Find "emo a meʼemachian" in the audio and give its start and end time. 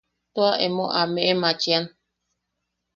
0.65-1.83